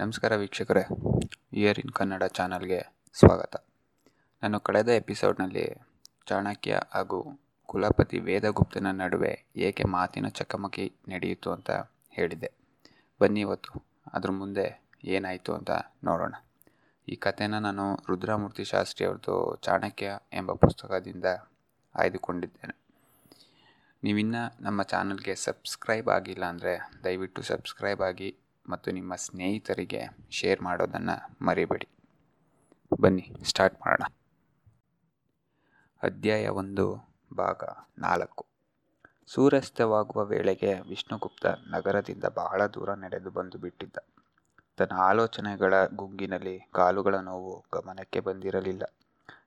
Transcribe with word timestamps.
ನಮಸ್ಕಾರ 0.00 0.34
ವೀಕ್ಷಕರೇ 0.40 0.82
ಇಯರ್ 1.60 1.78
ಇನ್ 1.80 1.90
ಕನ್ನಡ 1.98 2.24
ಚಾನಲ್ಗೆ 2.36 2.78
ಸ್ವಾಗತ. 3.16 3.54
ನಾನು 4.42 4.58
ಕಳೆದ 4.66 4.90
ಎಪಿಸೋಡ್ನಲ್ಲಿ 5.00 5.64
ಚಾಣಕ್ಯ 6.28 6.78
ಹಾಗೂ 6.94 7.18
ಕುಲಪತಿ 7.68 8.18
ವೇದಗುಪ್ತನ 8.28 8.90
ನಡುವೆ 9.00 9.32
ಏಕೆ 9.68 9.84
ಮಾತಿನ 9.94 10.28
ಚಕಮಕಿ 10.38 10.86
ನಡೆಯಿತು 11.12 11.50
ಅಂತ 11.56 11.70
ಹೇಳಿದ್ದೆ. 12.16 12.50
ಬನ್ನಿ 13.20 13.40
ಇವತ್ತು, 13.46 13.72
ಅದ್ರ 14.14 14.32
ಮುಂದೆ 14.40 14.66
ಏನಾಯಿತು 15.16 15.52
ಅಂತ 15.58 15.70
ನೋಡೋಣ. 16.08 16.34
ಈ 17.08 17.16
ಕಥೆನ 17.26 17.58
ನಾನು 17.68 17.86
ರುದ್ರಮೂರ್ತಿ 18.10 18.66
ಶಾಸ್ತ್ರಿ 18.74 19.06
ಅವ್ರದ್ದು 19.06 19.36
ಚಾಣಕ್ಯ 19.68 20.18
ಎಂಬ 20.32 20.52
ಪುಸ್ತಕದಿಂದ 20.64 21.24
ಆಯ್ದುಕೊಂಡಿದ್ದೇನೆ. 21.94 22.76
ನೀವಿನ್ನ 24.04 24.36
ನಮ್ಮ 24.60 24.82
ಚಾನಲ್ಗೆ 24.82 25.34
ಸಬ್ಸ್ಕ್ರೈಬ್ 25.48 26.10
ಆಗಿಲ್ಲ 26.18 26.46
ಅಂದರೆ 26.54 26.74
ದಯವಿಟ್ಟು 27.06 27.42
ಸಬ್ಸ್ಕ್ರೈಬ್ 27.42 28.04
ಆಗಿ 28.10 28.30
ಮತ್ತು 28.70 28.90
ನಿಮ್ಮ 28.90 29.14
ಸ್ನೇಹಿತರಿಗೆ 29.14 30.00
ಶೇರ್ 30.30 30.60
ಮಾಡೋದನ್ನು 30.62 31.44
ಮರಿಬೇಡಿ. 31.44 31.88
ಬನ್ನಿ, 33.00 33.32
ಸ್ಟಾರ್ಟ್ 33.44 33.80
ಮಾಡೋಣ. 33.80 34.04
ಅಧ್ಯಾಯ 36.02 36.48
ಒಂದು, 36.48 36.96
ಭಾಗ 37.36 37.62
ನಾಲ್ಕು. 37.98 38.46
ಸೂರ್ಯಾಸ್ತವಾಗುವ 39.26 40.24
ವೇಳೆಗೆ 40.24 40.80
ವಿಷ್ಣುಗುಪ್ತ 40.80 41.46
ನಗರದಿಂದ 41.46 42.24
ಬಹಳ 42.24 42.66
ದೂರ 42.66 42.94
ನಡೆದು 42.94 43.30
ಬಂದು 43.30 43.58
ಬಿಟ್ಟಿದ್ದ. 43.58 43.96
ತನ್ನ 44.76 44.98
ಆಲೋಚನೆಗಳ 44.98 45.86
ಗುಂಗಿನಲ್ಲಿ 45.86 46.60
ಕಾಲುಗಳ 46.74 47.14
ನೋವು 47.14 47.64
ಗಮನಕ್ಕೆ 47.74 48.20
ಬಂದಿರಲಿಲ್ಲ. 48.20 48.82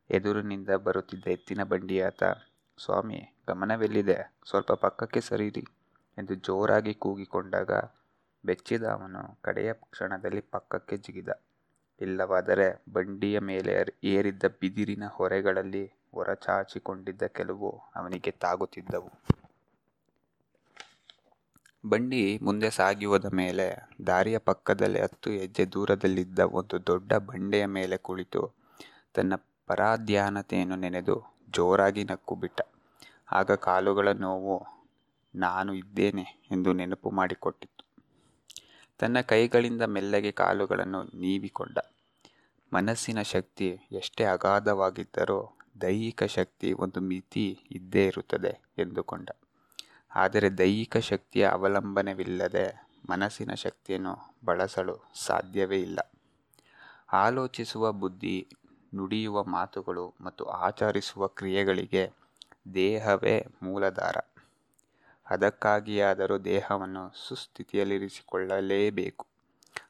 ಎದುರಿನಿಂದ 0.09 0.69
ಬರುತ್ತಿದ್ದ 0.69 1.27
ಎತ್ತಿನ 1.27 1.63
ಬಂಡಿಯಾತ, 1.63 2.23
ಸ್ವಾಮಿ, 2.85 3.35
ಗಮನವೆಲ್ಲಿದೆ? 3.47 4.33
ಸ್ವಲ್ಪ 4.49 4.71
ಪಕ್ಕಕ್ಕೆ 4.71 5.21
ಸರಿರಿ 5.21 5.65
ಎಂದು 6.17 6.35
ಜೋರಾಗಿ 6.35 6.93
ಕೂಗಿಕೊಂಡಾಗ 6.93 7.71
ಬೆಚ್ಚಿದ 8.45 8.85
ಅವನು 8.95 9.21
ಕಡೆಯ 9.41 9.73
ಕ್ಷಣದಲ್ಲಿ 9.73 10.41
ಪಕ್ಕಕ್ಕೆ 10.55 10.97
ಜಿಗಿದ. 10.97 11.31
ಇಲ್ಲವಾದರೆ 12.01 12.67
ಬಂಡಿಯ 12.93 13.37
ಮೇಲೆ 13.39 13.73
ಏರಿದ್ದ 14.13 14.45
ಬಿದಿರಿನ 14.61 15.03
ಹೊರೆಗಳಲ್ಲಿ 15.07 15.83
ಹೊರಚಾಚಿಕೊಂಡಿದ್ದ 16.13 17.23
ಕೆಲವು 17.37 17.69
ಅವನಿಗೆ 17.95 18.31
ತಾಗುತ್ತಿದ್ದವು. 18.45 19.11
ಬಂಡಿ 21.83 22.21
ಮುಂದೆ 22.41 22.69
ಸಾಗಿ 22.69 23.05
ಹೋದ 23.05 23.29
ಮೇಲೆ 23.33 23.65
ದಾರಿಯ 24.07 24.37
ಪಕ್ಕದಲ್ಲಿ 24.49 24.99
ಹತ್ತು 25.01 25.29
ಹೆಜ್ಜೆ 25.31 25.65
ದೂರದಲ್ಲಿದ್ದ 25.65 26.39
ಒಂದು 26.59 26.75
ದೊಡ್ಡ 26.87 27.13
ಬಂಡೆಯ 27.29 27.65
ಮೇಲೆ 27.77 27.97
ಕುಳಿತು 27.97 28.43
ತನ್ನ 29.13 29.33
ಪರಾಧ್ಯಾನತೆಯನ್ನು 29.67 30.75
ನೆನೆದು 30.75 31.15
ಜೋರಾಗಿ 31.49 32.03
ನಕ್ಕು 32.03 32.35
ಬಿಟ್ಟ 32.35 32.61
ಆಗ 33.31 33.51
ಕಾಲುಗಳ 33.67 34.09
ನೋವು, 34.25 34.55
ನಾನು 35.33 35.73
ಇದ್ದೇನೆ 35.73 36.25
ಎಂದು 36.51 36.73
ನೆನಪು 36.73 37.09
ಮಾಡಿಕೊಟ್ಟಿತ್ತು 37.11 37.72
ತನ್ನ 38.97 39.21
ಕೈಗಳಿಂದ 39.21 39.81
ಮೆಲ್ಲಗೆ 39.81 40.31
ಕಾಲುಗಳನ್ನು 40.31 41.03
ನೀವಿಕೊಂಡ. 41.03 41.77
ಮನಸ್ಸಿನ 42.73 43.21
ಶಕ್ತಿ 43.21 43.79
ಎಷ್ಟೇ 43.91 44.23
ಅಗಾಧವಾಗಿದ್ದರೂ 44.23 45.57
ದೈಹಿಕ 45.81 46.23
ಶಕ್ತಿ 46.23 46.73
ಒಂದು 46.73 46.99
ಮಿತಿ 46.99 47.59
ಇದ್ದೇ 47.71 48.05
ಇರುತ್ತದೆ 48.05 48.59
ಎಂದುಕೊಂಡ. 48.77 49.29
ಆದರೆ 50.15 50.57
ದೈಹಿಕ 50.57 50.97
ಶಕ್ತಿಯ 50.97 51.47
ಅವಲಂಬನೆವಿಲ್ಲದೆ 51.47 52.87
ಮನಸ್ಸಿನ 53.09 53.53
ಶಕ್ತಿಯನ್ನು 53.53 54.35
ಬಳಸಲು 54.45 55.11
ಸಾಧ್ಯವೇ 55.25 55.81
ಇಲ್ಲ. 55.81 56.11
ಆಲೋಚಿಸುವ 57.13 57.91
ಬುದ್ಧಿ, 57.91 58.47
ನುಡಿಯುವ 58.95 59.43
ಮಾತುಗಳು 59.43 60.13
ಮತ್ತು 60.21 60.45
ಆಚರಿಸುವ 60.45 61.27
ಕ್ರಿಯೆಗಳಿಗೆ 61.27 62.11
ದೇಹವೇ 62.73 63.45
ಮೂಲಧಾರ. 63.63 64.15
ಅದಕ್ಕಾಗಿಯಾದರೂ 65.29 66.37
ದೇಹವನ್ನು 66.37 67.27
ಸುಸ್ಥಿತಿಯಲ್ಲಿರಿಸಿಕೊಳ್ಳಲೇಬೇಕು. 67.27 69.25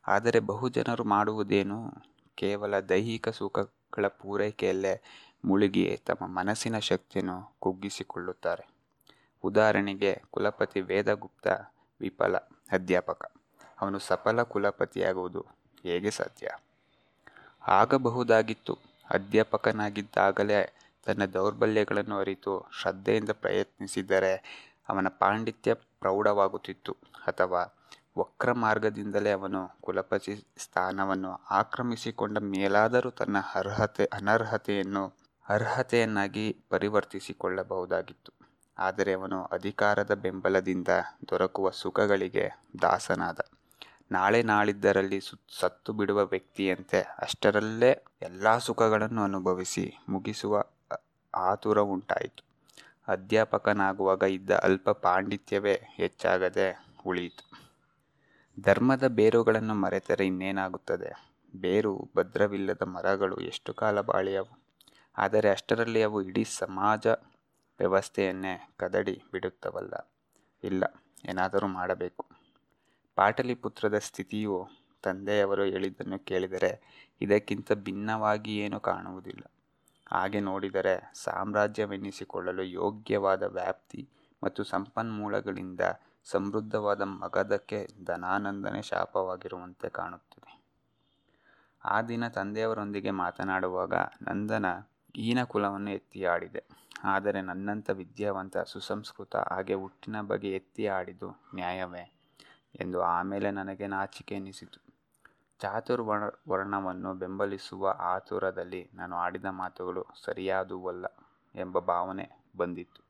ಆದರೆ 0.07 0.39
ಬಹುಜನರು 0.39 1.03
ಮಾಡುವುದೇನು? 1.03 1.93
ಕೇವಲ 2.35 2.79
ದೈಹಿಕ 2.79 3.29
ಸುಖಗಳ 3.29 4.07
ಪೂರೈಕೆಯಲ್ಲೇ 4.07 5.01
ಮುಳುಗಿ 5.45 6.01
ತಮ್ಮ 6.05 6.27
ಮನಸ್ಸಿನ 6.27 6.79
ಶಕ್ತಿಯನ್ನು 6.79 7.55
ಕುಗ್ಗಿಸಿಕೊಳ್ಳುತ್ತಾರೆ. 7.59 8.67
ಉದಾಹರಣೆಗೆ 9.43 10.21
ಕುಲಪತಿ 10.31 10.81
ವೇದಗುಪ್ತ 10.81 11.47
ವಿಫಲ 12.01 12.37
ಅಧ್ಯಾಪಕ. 12.71 13.31
ಅವನು 13.81 13.99
ಸಫಲ 13.99 14.43
ಕುಲಪತಿಯಾಗುವುದು 14.43 15.45
ಹೇಗೆ 15.83 16.11
ಸಾಧ್ಯ? 16.11 16.49
ಆಗಬಹುದಾಗಿತ್ತು. 17.67 18.77
ಅಧ್ಯಾಪಕನಾಗಿದ್ದಾಗಲೇ 19.09 20.73
ತನ್ನ 21.05 21.25
ದೌರ್ಬಲ್ಯಗಳನ್ನು 21.25 22.17
ಅರಿತು 22.17 22.69
ಶ್ರದ್ಧೆಯಿಂದ 22.81 23.29
ಪ್ರಯತ್ನಿಸಿದರೆ 23.29 24.63
ಅವನ 24.89 25.07
ಪಾಂಡಿತ್ಯ 25.07 25.73
ಪ್ರೌಢವಾಗುತ್ತಿತ್ತು. 25.73 26.97
ಅಥವಾ 27.27 27.75
ವಕ್ರ 28.17 28.51
ಮಾರ್ಗದಿಂದಲೇ 28.51 29.31
ಅವನು 29.31 29.77
ಕುಲಪತಿ 29.81 30.35
ಸ್ಥಾನವನ್ನು 30.57 31.41
ಆಕ್ರಮಿಸಿಕೊಂಡ 31.51 32.37
ಮೇಲಾದರೂ 32.37 33.09
ತನ್ನ 33.09 33.37
ಅರ್ಹತೆ, 33.55 34.05
ಅನರ್ಹತೆಯನ್ನು, 34.05 35.13
ಅರ್ಹತೆಯನ್ನಾಗಿ 35.49 36.57
ಪರಿವರ್ತಿಸಿಕೊಳ್ಳಬಹುದಾಗಿತ್ತು. 36.69 38.31
ಆದರೆ 38.79 39.13
ಅವನು 39.13 39.43
ಅಧಿಕಾರದ 39.43 40.13
ಬೆಂಬಲದಿಂದ 40.13 40.87
ದೊರಕುವ 41.29 41.69
ಸುಖಗಳಿಗೆ 41.69 42.63
ದಾಸನಾದ. 42.81 43.39
ನಾಳೆ 44.11 44.43
ನಾಳಿದ್ದರಲ್ಲಿ 44.43 45.19
ಸತ್ತು 45.59 45.93
ಬಿಡುವ 45.93 46.25
ವ್ಯಕ್ತಿಯಂತೆ 46.25 47.01
ಅಷ್ಟರಲ್ಲೇ 47.01 47.91
ಎಲ್ಲ 48.21 48.57
ಸುಖಗಳನ್ನು 48.57 49.23
ಅನುಭವಿಸಿ 49.23 49.97
ಮುಗಿಸುವ 50.09 50.63
ಆತುರ 51.35 51.79
ಉಂಟಾಯಿತು. 51.79 52.52
ಅಧ್ಯಾಪಕನಾಗುವಾಗ 53.07 54.23
ಇದ್ದ 54.23 54.51
ಅಲ್ಪ 54.51 54.89
ಪಾಂಡಿತ್ಯವೇ 54.89 55.73
ಹೆಚ್ಚಾಗದೆ 55.73 56.85
ಉಳಿಯಿತು. 57.05 57.43
ಧರ್ಮದ 58.61 59.03
ಬೇರುಗಳನ್ನು 59.07 59.73
ಮರೆತರೆ 59.73 60.27
ಇನ್ನೇನಾಗುತ್ತದೆ? 60.27 61.11
ಬೇರು, 61.55 62.09
ಭದ್ರವಿಲ್ಲದ 62.17 62.81
ಮರಗಳು 62.81 63.37
ಎಷ್ಟು 63.37 63.73
ಕಾಲ 63.73 64.01
ಬಾಳಿಯವು? 64.01 64.59
ಆದರೆ 65.17 65.49
ಅಷ್ಟರಲ್ಲಿ 65.49 66.03
ಅವು 66.03 66.21
ಇಡೀ 66.21 66.43
ಸಮಾಜ 66.43 67.07
ವ್ಯವಸ್ಥೆಯನ್ನೇ 67.79 68.73
ಕದಡಿ 68.77 69.23
ಬಿಡುತ್ತವಲ್ಲ. 69.31 69.93
ಇಲ್ಲ, 70.63 70.83
ಏನಾದರೂ 71.29 71.67
ಮಾಡಬೇಕು. 71.67 72.25
ಪಾಟಲಿಪುತ್ರದ 73.15 73.97
ಸ್ಥಿತಿಯು 73.97 74.67
ತಂದೆಯವರು 75.03 75.63
ಹೇಳಿದ್ದನ್ನು 75.63 76.19
ಕೇಳಿದರೆ 76.19 76.71
ಇದಕ್ಕಿಂತ 77.21 77.71
ಭಿನ್ನವಾಗಿ 77.73 78.57
ಏನು 78.57 78.79
ಕಾಣುವುದಿಲ್ಲ. 78.79 79.51
ಹಾಗೆ 80.11 80.39
ನೋಡಿದರೆ 80.39 81.11
ಸಾಮ್ರಾಜ್ಯವೆನ್ನಿಸಿಕೊಳ್ಳಲು 81.15 82.63
ಯೋಗ್ಯವಾದ 82.63 83.43
ವ್ಯಾಪ್ತಿ 83.43 84.09
ಮತ್ತು 84.43 84.63
ಸಂಪನ್ಮೂಲಗಳಿಂದ 84.63 85.79
ಸಮೃದ್ಧವಾದ 86.25 87.01
ಮಗಧಕ್ಕೆ 87.01 87.87
ಧನಾನಂದನೇ 88.03 88.81
ಶಾಪವಾಗಿರುವಂತೆ 88.81 89.89
ಕಾಣುತ್ತದೆ. 89.89 90.63
ಆ 91.85 92.01
ದಿನ 92.01 92.27
ತಂದೆಯವರೊಂದಿಗೆ 92.27 93.11
ಮಾತನಾಡುವಾಗ 93.11 93.93
ನಂದನ 94.21 94.65
ಹೀನ 95.15 95.43
ಕುಲವನ್ನು 95.43 95.91
ಎತ್ತಿ 95.91 96.23
ಆಡಿದೆ. 96.23 96.63
ಆದರೆ 97.03 97.41
ನನ್ನಂಥ 97.41 97.89
ವಿದ್ಯಾವಂತ 97.89 98.57
ಸುಸಂಸ್ಕೃತ 98.57 99.35
ಹಾಗೆ 99.35 99.73
ಹುಟ್ಟಿನ 99.73 100.21
ಬಗ್ಗೆ 100.21 100.51
ಎತ್ತಿ 100.51 100.85
ಆಡಿದು 100.87 101.29
ನ್ಯಾಯವೇ 101.55 102.13
ಎಂದು 102.81 103.01
ಆಮೇಲೆ 103.01 103.51
ನನಗೆ 103.51 103.87
ನಾಚಿಕೆ 103.87 104.35
ಎನಿಸಿತು. 104.35 104.82
ಚಾತುರ್ವರ್ಣ, 105.63 106.23
ವರ್ಣವನ್ನು 106.49 107.13
ಬೆಂಬಲಿಸುವ 107.13 107.95
ಆತುರದಲ್ಲಿ 107.99 108.89
ನಾನು 108.93 109.15
ಆಡಿದ 109.15 109.45
ಮಾತುಗಳು 109.45 110.05
ಸರಿಯಾದುವಲ್ಲ 110.25 111.05
ಎಂಬ 111.55 111.79
ಭಾವನೆ 111.79 112.25
ಬಂದಿತ್ತು. 112.57 113.03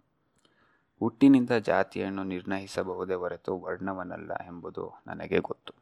ಹುಟ್ಟಿನಿಂದ 1.00 1.50
ಜಾತಿಯನ್ನು 1.50 2.24
ನಿರ್ಣಯಿಸಬಹುದೇ 2.24 3.14
ಹೊರತು 3.14 3.60
ವರ್ಣವನ್ನಲ್ಲ 3.60 4.34
ಎಂಬುದು 4.34 5.02
ನನಗೆ 5.08 5.40
ಗೊತ್ತು. 5.40 5.74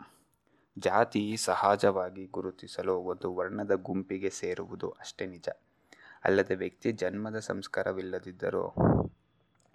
ಜಾತಿ 0.78 1.38
ಸಹಜವಾಗಿ 1.38 2.26
ಗುರುತಿಸಲು 2.26 2.96
ಒಂದು 2.96 3.36
ವರ್ಣದ 3.36 3.72
ಗುಂಪಿಗೆ 3.74 4.30
ಸೇರುವುದು 4.30 4.90
ಅಷ್ಟೇ 4.90 5.26
ನಿಜ. 5.26 5.50
ಅಲ್ಲದೆ 6.24 6.56
ವ್ಯಕ್ತಿ 6.56 6.92
ಜನ್ಮದ 6.92 7.40
ಸಂಸ್ಕಾರವಿಲ್ಲದಿದ್ದರೂ 7.40 8.74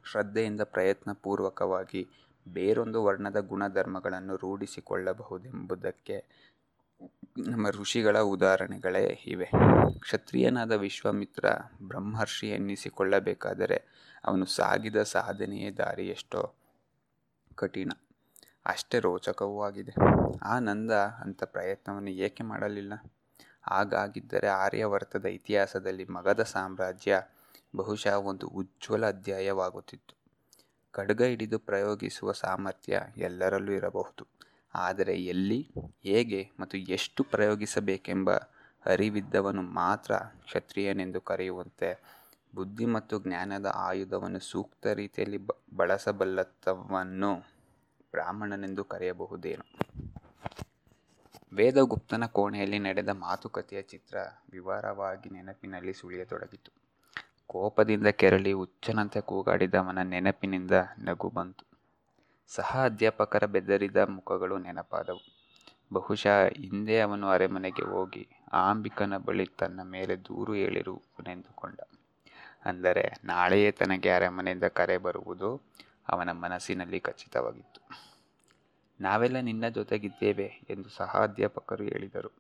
ಶ್ರದ್ಧೆಯಿಂದ 0.05 0.61
ಪ್ರಯತ್ನಪೂರ್ವಕವಾಗಿ 0.61 2.09
ಬೇರೊಂದು 2.49 3.05
ವರ್ಣದ 3.05 3.41
ಗುಣಧರ್ಮಗಳನ್ನು 3.41 4.37
ರೂಢಿಸಿಕೊಳ್ಳಬಹುದೆಂಬುದಕ್ಕೆ 4.37 6.25
ನಮ್ಮ 7.39 7.71
ಋಷಿಗಳ 7.71 8.19
ಉದಾಹರಣೆಗಳೇ 8.19 9.21
ಇವೆ. 9.27 9.51
ಕ್ಷತ್ರಿಯನಾದ 9.99 10.73
ವಿಶ್ವಾಮಿತ್ರ 10.73 11.45
ಬ್ರಹ್ಮರ್ಷಿ 11.83 12.49
ಎನ್ನಿಸಿಕೊಳ್ಳಬೇಕಾದರೆ 12.49 13.85
ಅವನು 14.25 14.47
ಸಾಗಿದ 14.47 15.03
ಸಾಧನೆಯೇ 15.03 15.71
ದಾರಿ 15.71 16.09
ಎಷ್ಟೋ 16.09 16.55
ಕಠಿಣ. 17.55 17.91
ಅಷ್ಟೇ 18.67 18.99
ರೋಚಕವೂ 18.99 19.63
ಆಗಿದೆ. 19.63 19.95
ಆ 20.43 20.59
ನಂದ 20.59 20.91
ಅಂಥ 20.93 21.43
ಪ್ರಯತ್ನವನ್ನು 21.45 22.11
ಏಕೆ 22.11 22.43
ಮಾಡಲಿಲ್ಲ? 22.43 22.93
ಹಾಗಾಗಿದ್ದರೆ 23.63 24.47
ಆರ್ಯವರ್ತದ 24.47 25.25
ಇತಿಹಾಸದಲ್ಲಿ 25.25 26.05
ಮಗಧ 26.05 26.41
ಸಾಮ್ರಾಜ್ಯ 26.41 27.23
ಬಹುಶಃ 27.77 28.13
ಒಂದು 28.13 28.49
ಉಜ್ವಲ 28.49 29.09
ಅಧ್ಯಾಯವಾಗುತ್ತಿತ್ತು. 29.09 30.17
ಖಡ್ಗ 30.93 31.23
ಹಿಡಿದು 31.23 31.59
ಪ್ರಯೋಗಿಸುವ 31.59 32.33
ಸಾಮರ್ಥ್ಯ 32.33 33.03
ಎಲ್ಲರಲ್ಲೂ 33.17 33.73
ಇರಬಹುದು. 33.73 34.36
ಆದರೆ 34.77 35.15
ಎಲ್ಲಿ, 35.15 35.71
ಹೇಗೆ 36.03 36.51
ಮತ್ತು 36.61 36.79
ಎಷ್ಟು 36.79 37.25
ಪ್ರಯೋಗಿಸಬೇಕೆಂಬ 37.25 38.31
ಅರಿವಿದ್ದವನು 38.87 39.63
ಮಾತ್ರ 39.63 40.17
ಕ್ಷತ್ರಿಯನೆಂದು 40.19 41.21
ಕರೆಯುವಂತೆ 41.21 42.03
ಬುದ್ಧಿ 42.55 42.87
ಮತ್ತು 42.87 43.21
ಜ್ಞಾನದ 43.21 43.67
ಆಯುಧವನ್ನು 43.75 44.39
ಸೂಕ್ತ 44.41 44.87
ರೀತಿಯಲ್ಲಿ 44.87 45.37
ಬ 45.37 45.51
ಬಳಸಬಲ್ಲತವನ್ನು 45.77 47.35
ಬ್ರಾಹ್ಮಣನೆಂದು 48.11 48.85
ಕರೆಯಬಹುದೇನು. 48.85 49.65
ವೇದಗುಪ್ತನ 51.53 52.27
ಕೋಣೆಯಲ್ಲಿ 52.27 52.79
ನಡೆದ 52.79 53.09
ಮಾತುಕತೆಯ 53.09 53.83
ಚಿತ್ರ 53.83 54.17
ವಿವರವಾಗಿ 54.51 55.31
ನೆನಪಿನಲ್ಲಿ 55.31 55.93
ಸುಳಿಯತೊಡಗಿತು. 55.93 56.73
ಕೋಪದಿಂದ 57.47 58.07
ಕೆರಳಿ, 58.07 58.53
ಹುಚ್ಚನಂತೆ 58.53 59.21
ಕೂಗಾಡಿದವನ 59.21 59.99
ನೆನಪಿನಿಂದ 60.03 60.71
ನಗು 60.99 61.29
ಬಂತು. 61.29 61.66
ಸಹ 62.49 62.85
ಅಧ್ಯಾಪಕರ 62.85 63.47
ಬೆದರಿದ 63.47 63.97
ಮುಖಗಳು 63.97 64.59
ನೆನಪಾದವು. 64.59 65.23
ಬಹುಶಃ 65.93 66.47
ಹಿಂದೆ 66.47 67.01
ಅವನು 67.01 67.29
ಅರೆಮನೆಗೆ 67.29 67.85
ಹೋಗಿ 67.85 68.29
ಆಂಬಿಕನ 68.53 69.17
ಬಳಿ 69.17 69.47
ತನ್ನ 69.47 69.81
ಮೇಲೆ 69.83 70.17
ದೂರು 70.17 70.53
ಹೇಳಿರುವನೆಂದುಕೊಂಡ. 70.53 71.81
ಅಂದರೆ 72.65 73.15
ನಾಳೆಯೇ 73.25 73.71
ತನಗೆ 73.71 74.11
ಅರೆಮನೆಯಿಂದ 74.11 74.65
ಕರೆ 74.65 74.99
ಬರುವುದು 74.99 75.63
ಅವನ 76.09 76.33
ಮನಸ್ಸಿನಲ್ಲಿ 76.33 77.01
ಖಚಿತವಾಗಿತ್ತು. 77.01 77.81
ನಾವೆಲ್ಲ 79.01 79.41
ನಿನ್ನ 79.41 79.69
ಜೊತೆಗಿದ್ದೇವೆ 79.69 80.61
ಎಂದು 80.71 80.89
ಸಹ 80.89 81.23
ಅಧ್ಯಾಪಕರು 81.23 81.85
ಹೇಳಿದರು. 81.85 82.31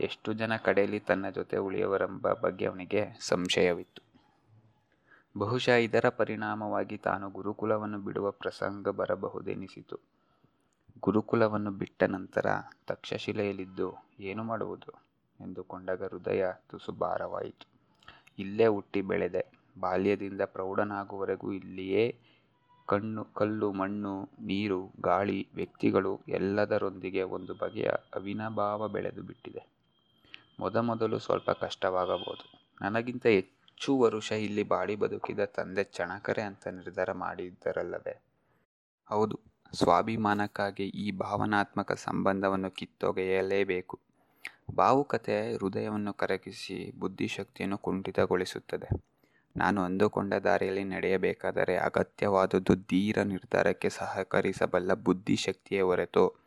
ಎಷ್ಟು 0.00 0.32
ಜನ 0.32 0.56
ಕಡೆಯಲ್ಲಿ 0.56 1.00
ತನ್ನ 1.00 1.30
ಜೊತೆ 1.30 1.56
ಉಳಿಯವರೆಂಬ 1.56 2.32
ಬಗ್ಗೆ 2.32 2.66
ಅವನಿಗೆ 2.66 3.18
ಸಂಶಯವಿತ್ತು. 3.20 4.05
ಬಹುಶಃ 5.36 5.74
ಇದರ 5.76 6.08
ಪರಿಣಾಮವಾಗಿ 6.08 6.96
ತಾನು 6.96 7.30
ಗುರುಕುಲವನ್ನು 7.30 7.98
ಬಿಡುವ 7.98 8.30
ಪ್ರಸಂಗ 8.30 8.88
ಬರಬಹುದೆನಿಸಿತು. 8.88 10.00
ಗುರುಕುಲವನ್ನು 11.00 11.70
ಬಿಟ್ಟ 11.70 12.02
ನಂತರ 12.04 12.46
ತಕ್ಷಶಿಲೆಯಲ್ಲಿದ್ದು 12.86 13.88
ಏನು 14.20 14.44
ಮಾಡುವುದು? 14.44 14.92
ಎಂದುಕೊಂಡಾಗ 15.40 16.04
ಹೃದಯ 16.04 16.44
ತುಸು 16.70 16.92
ಭಾರವಾಯಿತು. 16.92 17.66
ಇಲ್ಲೇ 18.38 18.66
ಹುಟ್ಟಿ 18.66 19.02
ಬೆಳೆದೆ. 19.02 19.42
ಬಾಲ್ಯದಿಂದ 19.80 20.40
ಪ್ರೌಢನಾಗುವವರೆಗೂ 20.40 21.52
ಇಲ್ಲಿಯೇ 21.52 22.04
ಕಣ್ಣು, 22.88 23.24
ಕಲ್ಲು, 23.24 23.72
ಮಣ್ಣು, 23.72 24.28
ನೀರು, 24.40 24.92
ಗಾಳಿ, 25.00 25.48
ವ್ಯಕ್ತಿಗಳು 25.54 26.20
ಎಲ್ಲದರೊಂದಿಗೆ 26.28 27.22
ಒಂದು 27.22 27.54
ಬಗೆಯ 27.54 27.90
ಅವಿನಾಭಾವ 28.14 28.88
ಬೆಳೆದು 28.88 29.22
ಬಿಟ್ಟಿದೆ 29.22 29.62
ಮೊದಮೊದಲು 30.60 31.18
ಸ್ವಲ್ಪ 31.18 31.50
ಕಷ್ಟವಾಗಬಹುದು. 31.50 32.46
ನನಗಿಂತ 32.80 33.26
ಹೆಚ್ಚು 33.26 33.55
ವರುಷ 33.80 34.32
ಇಲ್ಲಿ 34.32 34.62
ಬಾಡಿ 34.62 34.96
ಬದುಕಿದ 34.96 35.44
ತಂದೆ 35.44 35.84
ಚಣಕರೆ 35.84 36.42
ಅಂತ 36.42 36.68
ನಿರ್ಧಾರ 36.68 37.12
ಮಾಡಿದ್ದರಲ್ಲವೇ? 37.12 38.22
ಹೌದು, 39.06 39.40
ಸ್ವಾಭಿಮಾನಕ್ಕಾಗಿ 39.74 40.84
ಈ 40.84 41.10
ಭಾವನಾತ್ಮಕ 41.10 41.92
ಸಂಬಂಧವನ್ನು 41.92 42.70
ಕಿತ್ತೊಗೆಯಲೇಬೇಕು. 42.70 44.00
ಭಾವುಕತೆ 44.76 45.54
ಹೃದಯವನ್ನು 45.54 46.12
ಕರಗಿಸಿ 46.12 46.92
ಬುದ್ಧಿಶಕ್ತಿಯನ್ನು 46.98 47.78
ಕುಂಠಿತಗೊಳಿಸುತ್ತದೆ. 47.78 48.88
ನಾನು 49.56 49.82
ಅಂದುಕೊಂಡ 49.82 50.34
ದಾರಿಯಲ್ಲಿ 50.34 50.84
ನಡೆಯಬೇಕಾದರೆ 50.84 51.76
ಅಗತ್ಯವಾದದ್ದು 51.76 52.74
ಧೀರ 52.74 53.22
ನಿರ್ಧಾರಕ್ಕೆ 53.22 53.88
ಸಹಕರಿಸಬಲ್ಲ 53.88 54.94
ಬುದ್ಧಿಶಕ್ತಿಯೇ 54.94 55.80
ಹೊರತು 55.80 56.46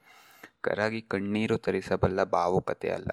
ಕರಗಿ 0.61 1.01
ಕಣ್ಣೀರು 1.01 1.57
ತರಿಸಬಲ್ಲ 1.57 2.23
ಭಾವುಕತೆ 2.23 2.89
ಅಲ್ಲ. 2.89 3.09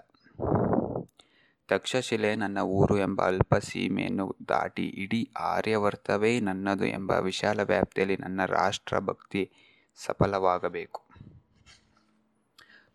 ತಕ್ಷಶಿಲೆ 1.68 2.36
ನನ್ನ 2.36 2.58
ಊರು 2.58 2.98
ಎಂಬ 2.98 3.22
ಅಲ್ಪ 3.22 3.54
ಸೀಮೆಯನ್ನು 3.54 4.36
ದಾಟಿ 4.48 4.86
ಇಡೀ 4.86 5.30
ಆರ್ಯವರ್ತವೇ 5.38 6.40
ನನ್ನದು 6.40 6.86
ಎಂಬ 6.86 7.10
ವಿಶಾಲ 7.10 7.60
ವ್ಯಾಪ್ತಿಯಲ್ಲಿ 7.60 8.16
ನನ್ನ 8.16 8.44
ರಾಷ್ಟ್ರಭಕ್ತಿ 8.44 9.50
ಸಫಲವಾಗಬೇಕು. 9.96 11.02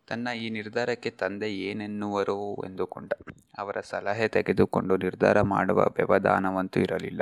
ತನ್ನ 0.08 0.28
ಈ 0.36 0.50
ನಿರ್ಧಾರಕ್ಕೆ 0.50 1.10
ತಂದೆ 1.10 1.54
ಏನೆನ್ನುವರು 1.54 2.56
ಎಂದುಕೊಂಡ. 2.56 3.14
ಅವರ 3.58 3.78
ಸಲಹೆ 3.82 4.28
ತೆಗೆದುಕೊಂಡು 4.28 4.98
ನಿರ್ಧಾರ 4.98 5.42
ಮಾಡುವ 5.42 5.80
ವ್ಯವಧಾನವಂತೂ 5.80 6.80
ಇರಲಿಲ್ಲ. 6.80 7.22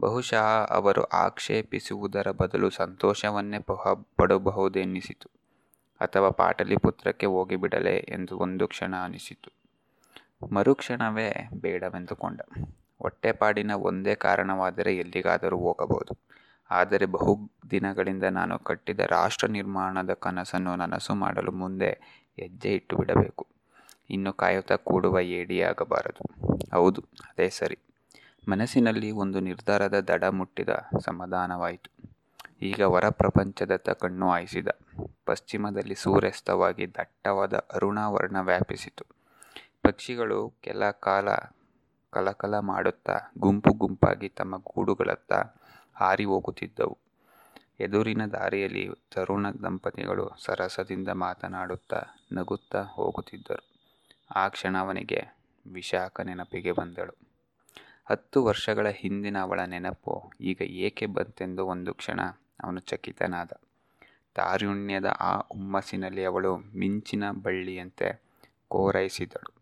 ಬಹುಶಃ 0.00 0.66
ಅವರು 0.68 1.02
ಆಕ್ಷೇಪಿಸುವುದರ 1.02 2.30
ಬದಲು 2.30 2.70
ಸಂತೋಷವನ್ನೇ 2.70 3.58
ಪಹ 3.58 3.92
ಪಡಬಹುದೆನ್ನಿಸಿತು 4.16 5.30
ಅಥವಾ 6.00 6.30
ಪಾಟಲಿಪುತ್ರಕ್ಕೆ 6.30 7.26
ಹೋಗಿಬಿಡಲೆ 7.26 7.96
ಎಂದು 7.96 8.38
ಒಂದು 8.38 8.68
ಕ್ಷಣ 8.68 8.94
ಅನಿಸಿತು. 8.96 9.59
ಮರುಕ್ಷಣವೇ 10.42 11.50
ಬೇಡವೆಂದುಕೊಂಡ. 11.60 12.40
ಹೊಟ್ಟೆಪಾಡಿನ 13.00 13.70
ಒಂದೇ 13.72 14.14
ಕಾರಣವಾದರೆ 14.14 14.96
ಎಲ್ಲಿಗಾದರೂ 14.96 15.56
ಹೋಗಬಹುದು. 15.56 16.18
ಆದರೆ 16.70 17.06
ಬಹು 17.06 17.50
ದಿನಗಳಿಂದ 17.70 18.22
ನಾನು 18.22 18.58
ಕಟ್ಟಿದ 18.58 19.00
ರಾಷ್ಟ್ರ 19.00 19.46
ನಿರ್ಮಾಣದ 19.46 20.12
ಕನಸನ್ನು 20.12 20.76
ನನಸು 20.76 21.14
ಮಾಡಲು 21.14 21.52
ಮುಂದೆ 21.52 21.90
ಹೆಜ್ಜೆ 22.36 22.74
ಇಟ್ಟು 22.74 22.96
ಬಿಡಬೇಕು. 22.96 23.46
ಇನ್ನು 24.10 24.32
ಕಾಯುತ್ತಾ 24.32 24.76
ಕೂಡುವ 24.76 25.20
ಏಡಿಯಾಗಬಾರದು 25.20 26.22
ಹೌದು, 26.72 27.00
ಅದೇ 27.00 27.48
ಸರಿ. 27.48 27.78
ಮನಸ್ಸಿನಲ್ಲಿ 28.48 29.10
ಒಂದು 29.10 29.40
ನಿರ್ಧಾರದ 29.40 30.00
ದಡ 30.00 30.24
ಮುಟ್ಟಿದ 30.24 30.68
ಸಮಾಧಾನವಾಯಿತು. 31.04 31.90
ಈಗ 32.62 32.82
ಹೊರ 32.82 33.08
ಪ್ರಪಂಚದತ್ತ 33.08 33.90
ಕಣ್ಣು 33.90 34.30
ಹಾಯಿಸಿದ. 34.30 34.68
ಪಶ್ಚಿಮದಲ್ಲಿ 35.24 35.94
ಸೂರ್ಯಾಸ್ತವಾಗಿ 35.94 36.94
ದಟ್ಟವಾದ 36.94 37.54
ಅರುಣಾವರ್ಣ 37.54 38.40
ವ್ಯಾಪಿಸಿತು. 38.40 39.19
ಪಕ್ಷಿಗಳು 39.82 40.54
ಕೆಲ 40.60 40.90
ಕಾಲ 40.90 41.28
ಕಲಕಲ 42.12 42.58
ಮಾಡುತ್ತಾ, 42.58 43.20
ಗುಂಪು 43.38 43.72
ಗುಂಪಾಗಿ 43.72 44.28
ತಮ್ಮ 44.28 44.56
ಗೂಡುಗಳತ್ತ 44.58 45.32
ಹಾರಿ 45.94 46.24
ಹೋಗುತ್ತಿದ್ದವು. 46.24 46.98
ಎದುರಿನ 47.80 48.26
ದಾರಿಯಲ್ಲಿ 48.26 48.90
ತರುಣ 49.14 49.50
ದಂಪತಿಗಳು 49.50 50.30
ಸರಸದಿಂದ 50.38 51.08
ಮಾತನಾಡುತ್ತಾ, 51.08 52.02
ನಗುತ್ತಾ 52.32 52.82
ಹೋಗುತ್ತಿದ್ದರು. 52.82 53.64
ಆ 54.36 54.48
ಕ್ಷಣ 54.48 54.78
ಅವನಿಗೆ 54.78 55.36
ವಿಶಾಖ 55.66 56.20
ನೆನಪಿಗೆ 56.20 56.72
ಬಂದಳು. 56.72 57.18
ಹತ್ತು 58.10 58.44
ವರ್ಷಗಳ 58.44 58.88
ಹಿಂದಿನ 58.88 59.38
ಅವಳ 59.38 59.60
ನೆನಪು 59.60 60.32
ಈಗ 60.40 60.62
ಏಕೆ 60.62 61.06
ಬಂತೆಂದು 61.06 61.66
ಒಂದು 61.66 61.94
ಕ್ಷಣ 61.94 62.20
ಅವನು 62.64 62.80
ಚಕಿತನಾದ. 62.80 63.50
ತಾರುಣ್ಯದ 64.34 65.06
ಆ 65.06 65.36
ಹುಮ್ಮಸ್ಸಿನಲ್ಲಿ 65.36 66.24
ಅವಳು 66.24 66.56
ಮಿಂಚಿನ 66.56 67.24
ಬಳ್ಳಿಯಂತೆ 67.30 68.22
ಕೋರೈಸಿದಳು. 68.68 69.59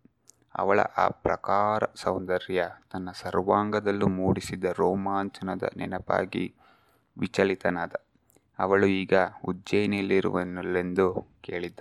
ಅವಳ 0.58 0.80
ಆ 0.80 1.08
ಪ್ರಕಾರ 1.08 1.82
ಸೌಂದರ್ಯ 1.94 2.68
ತನ್ನ 2.92 3.08
ಸರ್ವಾಂಗದಲ್ಲೂ 3.14 4.06
ಮೂಡಿಸಿದ 4.08 4.64
ರೋಮಾಂಚನದ 4.64 5.62
ನೆನಪಾಗಿ 5.76 6.54
ವಿಚಲಿತನಾದ. 7.18 7.92
ಅವಳು 8.58 8.86
ಈಗ 8.86 9.12
ಉಜ್ಜಯಿನಿಯಲ್ಲಿರುವನಲ್ಲೆಂದು 9.44 11.26
ಕೇಳಿದ್ದ. 11.40 11.80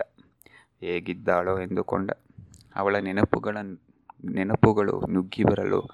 ಹೇಗಿದ್ದಾಳೋ 0.79 1.59
ಎಂದುಕೊಂಡ. 1.59 2.11
ಅವಳ 2.75 2.95
ನೆನಪುಗಳ, 2.97 3.57
ನೆನಪುಗಳು 4.25 5.05
ನುಗ್ಗಿ 5.07 5.43
ಬರಲು 5.43 5.89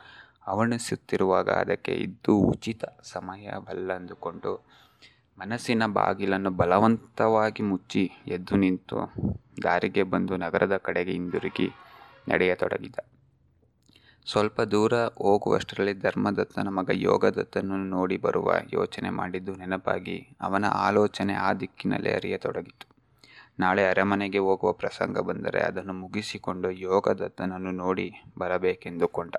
ಅವಣಿಸುತ್ತಿರುವಾಗ 0.48 1.50
ಅದಕ್ಕೆ 1.50 1.94
ಇದ್ದು 1.94 2.36
ಉಚಿತ 2.36 2.84
ಸಮಯವಲ್ಲಂದುಕೊಂಡು 3.04 4.66
ಮನಸ್ಸಿನ 5.40 5.86
ಬಾಗಿಲನ್ನು 5.86 6.52
ಬಲವಂತವಾಗಿ 6.52 7.64
ಮುಚ್ಚಿ 7.64 8.12
ಎದ್ದು 8.28 8.56
ನಿಂತು 8.56 9.14
ದಾರಿಗೆ 9.64 10.04
ಬಂದು 10.04 10.38
ನಗರದ 10.38 10.78
ಕಡೆಗೆ 10.78 11.12
ಹಿಂದಿರುಗಿ 11.12 11.72
ನಡೆಯತೊಡಗಿದ. 12.30 12.96
ಸ್ವಲ್ಪ 14.26 14.62
ದೂರ 14.62 14.94
ಹೋಗುವಷ್ಟರಲ್ಲಿ 14.94 15.94
ಧರ್ಮದತ್ತನ 15.94 16.68
ಮಗ 16.68 16.90
ಯೋಗದತ್ತನನ್ನು 16.94 17.86
ನೋಡಿ 17.86 18.18
ಬರುವ 18.18 18.54
ಯೋಚನೆ 18.74 19.10
ಮಾಡಿದ್ದು 19.10 19.56
ನೆನಪಾಗಿ 19.56 20.28
ಅವನ 20.42 20.66
ಆಲೋಚನೆ 20.66 21.34
ಆ 21.34 21.54
ದಿಕ್ಕಿನಲ್ಲಿ 21.54 22.14
ಅರಿಯತೊಡಗಿತು. 22.14 22.88
ನಾಳೆ 23.60 23.90
ಅರಮನೆಗೆ 23.90 24.38
ಹೋಗುವ 24.38 24.72
ಪ್ರಸಂಗ 24.72 25.20
ಬಂದರೆ 25.20 25.62
ಅದನ್ನು 25.62 25.94
ಮುಗಿಸಿಕೊಂಡು 25.94 26.72
ಯೋಗದತ್ತನನ್ನು 26.72 27.72
ನೋಡಿ 27.72 28.12
ಬರಬೇಕೆಂದುಕೊಂಡ. 28.38 29.36